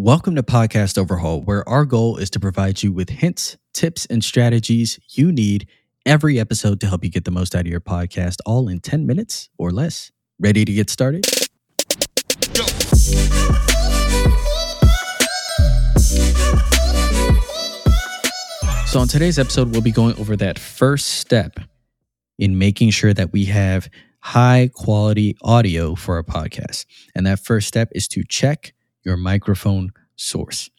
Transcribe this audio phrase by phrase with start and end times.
[0.00, 4.22] Welcome to Podcast Overhaul, where our goal is to provide you with hints, tips, and
[4.22, 5.66] strategies you need
[6.06, 9.06] every episode to help you get the most out of your podcast, all in 10
[9.06, 10.12] minutes or less.
[10.38, 11.26] Ready to get started?
[18.86, 21.58] So, on today's episode, we'll be going over that first step
[22.38, 23.88] in making sure that we have
[24.20, 26.86] high quality audio for our podcast.
[27.16, 28.74] And that first step is to check
[29.08, 30.70] your microphone source.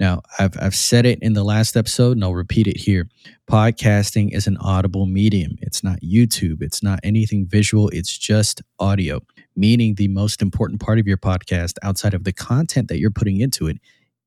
[0.00, 3.06] Now, I've, I've said it in the last episode and I'll repeat it here.
[3.50, 5.56] Podcasting is an audible medium.
[5.60, 9.20] It's not YouTube, it's not anything visual, it's just audio,
[9.54, 13.40] meaning the most important part of your podcast outside of the content that you're putting
[13.40, 13.76] into it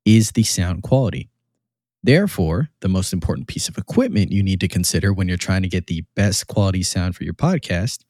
[0.04, 1.28] is the sound quality.
[2.02, 5.68] Therefore, the most important piece of equipment you need to consider when you're trying to
[5.68, 8.04] get the best quality sound for your podcast,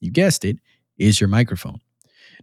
[0.00, 0.58] you guessed it,
[0.96, 1.80] is your microphone.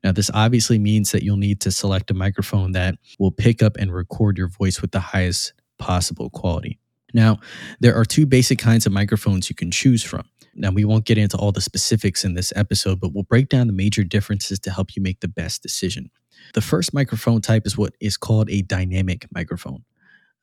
[0.04, 3.78] Now, this obviously means that you'll need to select a microphone that will pick up
[3.78, 6.80] and record your voice with the highest possible quality.
[7.14, 7.40] Now,
[7.80, 10.24] there are two basic kinds of microphones you can choose from.
[10.56, 13.68] Now, we won't get into all the specifics in this episode, but we'll break down
[13.68, 16.10] the major differences to help you make the best decision.
[16.54, 19.84] The first microphone type is what is called a dynamic microphone.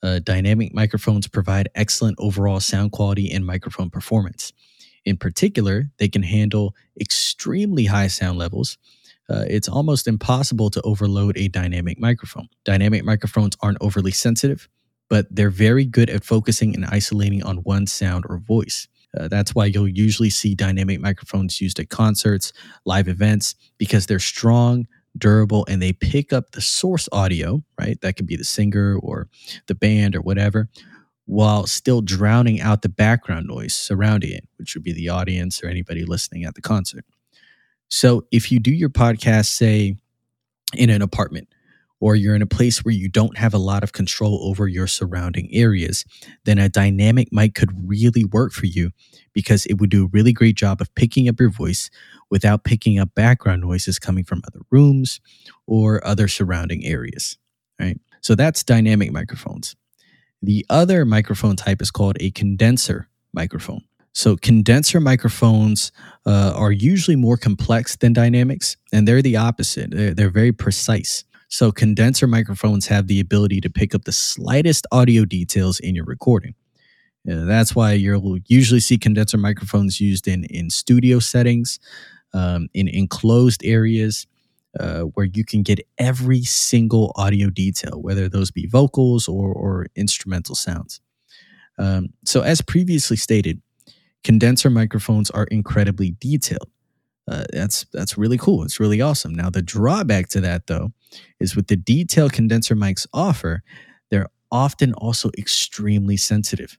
[0.02, 4.52] Uh, dynamic microphones provide excellent overall sound quality and microphone performance.
[5.04, 8.78] In particular, they can handle extremely high sound levels
[9.30, 12.48] uh, it's almost impossible to overload a dynamic microphone.
[12.64, 14.68] Dynamic microphones aren't overly sensitive,
[15.08, 18.88] but they're very good at focusing and isolating on one sound or voice.
[19.18, 22.52] Uh, that's why you'll usually see dynamic microphones used at concerts,
[22.84, 24.86] live events, because they're strong,
[25.18, 28.00] durable, and they pick up the source audio, right?
[28.00, 29.28] That could be the singer or
[29.66, 30.68] the band or whatever,
[31.26, 35.68] while still drowning out the background noise surrounding it, which would be the audience or
[35.68, 37.04] anybody listening at the concert.
[37.90, 39.96] So if you do your podcast, say
[40.74, 41.48] in an apartment,
[42.00, 44.86] or you're in a place where you don't have a lot of control over your
[44.86, 46.04] surrounding areas,
[46.44, 48.90] then a dynamic mic could really work for you
[49.34, 51.90] because it would do a really great job of picking up your voice
[52.30, 55.20] without picking up background noises coming from other rooms
[55.66, 57.36] or other surrounding areas.
[57.78, 58.00] Right.
[58.22, 59.76] So that's dynamic microphones.
[60.42, 63.82] The other microphone type is called a condenser microphone.
[64.12, 65.92] So condenser microphones
[66.26, 69.90] uh, are usually more complex than dynamics, and they're the opposite.
[69.92, 71.24] They're, they're very precise.
[71.48, 76.04] So condenser microphones have the ability to pick up the slightest audio details in your
[76.04, 76.54] recording.
[77.30, 81.78] Uh, that's why you'll usually see condenser microphones used in in studio settings,
[82.32, 84.26] um, in enclosed areas.
[84.78, 89.88] Uh, where you can get every single audio detail, whether those be vocals or, or
[89.96, 91.00] instrumental sounds.
[91.76, 93.60] Um, so, as previously stated,
[94.24, 96.68] condenser microphones are incredibly detailed.
[97.28, 98.64] Uh, that's that's really cool.
[98.64, 99.34] It's really awesome.
[99.34, 100.92] Now the drawback to that though
[101.38, 103.62] is with the detail condenser mics offer,
[104.10, 106.76] they're often also extremely sensitive.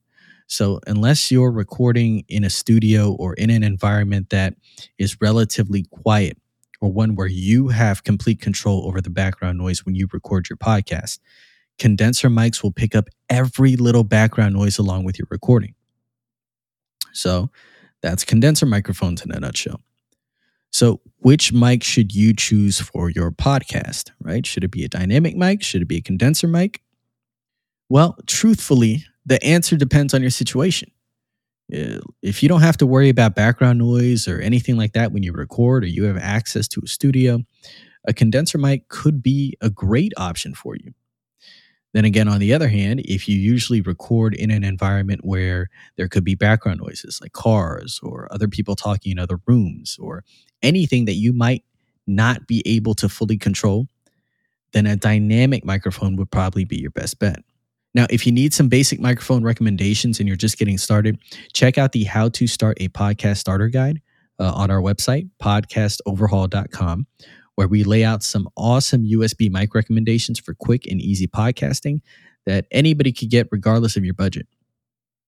[0.48, 4.56] So unless you're recording in a studio or in an environment that
[4.98, 6.38] is relatively quiet
[6.82, 10.58] or one where you have complete control over the background noise when you record your
[10.58, 11.20] podcast,
[11.80, 15.74] condenser mics will pick up every little background noise along with your recording.
[17.14, 17.50] So
[18.02, 19.82] that's condenser microphones in a nutshell.
[20.72, 24.46] So, which mic should you choose for your podcast, right?
[24.46, 25.64] Should it be a dynamic mic?
[25.64, 26.82] Should it be a condenser mic?
[27.90, 30.90] Well, truthfully, the answer depends on your situation.
[31.74, 35.24] Uh, if you don't have to worry about background noise or anything like that when
[35.24, 37.42] you record or you have access to a studio,
[38.08, 40.94] a condenser mic could be a great option for you.
[41.94, 46.08] Then again, on the other hand, if you usually record in an environment where there
[46.08, 50.24] could be background noises like cars or other people talking in other rooms or
[50.62, 51.64] anything that you might
[52.08, 53.88] not be able to fully control,
[54.72, 57.44] then a dynamic microphone would probably be your best bet.
[57.94, 61.20] Now, if you need some basic microphone recommendations and you're just getting started,
[61.52, 64.02] check out the How to Start a Podcast Starter Guide
[64.40, 67.06] uh, on our website, podcastoverhaul.com
[67.62, 72.00] where we lay out some awesome USB mic recommendations for quick and easy podcasting
[72.48, 74.48] that anybody could get regardless of your budget.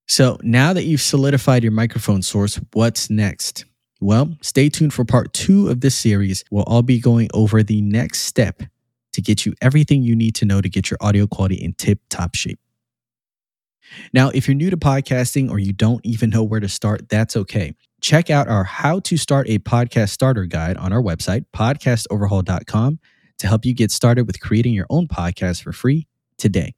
[0.07, 3.65] So now that you've solidified your microphone source, what's next?
[4.01, 6.43] Well, stay tuned for part two of this series.
[6.49, 8.63] We'll all be going over the next step
[9.11, 11.99] to get you everything you need to know to get your audio quality in tip
[12.09, 12.57] top shape.
[14.11, 17.37] Now, if you're new to podcasting or you don't even know where to start, that's
[17.37, 22.99] okay check out our How to Start a Podcast Starter Guide on our website, podcastoverhaul.com,
[23.39, 26.07] to help you get started with creating your own podcast for free
[26.37, 26.75] today.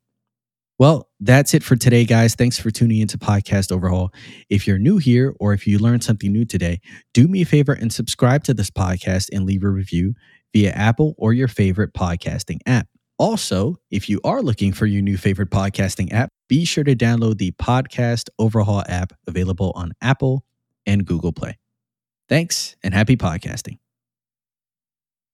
[0.77, 2.36] Well, that's it for today, guys.
[2.36, 4.13] Thanks for tuning into Podcast Overhaul.
[4.50, 6.80] If you're new here or if you learned something new today,
[7.13, 10.13] do me a favor and subscribe to this podcast and leave a review
[10.54, 12.88] via Apple or your favorite podcasting app.
[13.18, 17.38] Also, if you are looking for your new favorite podcasting app, be sure to download
[17.38, 20.44] the Podcast Overhaul app available on Apple
[20.86, 21.58] and Google Play.
[22.30, 23.78] Thanks and happy podcasting.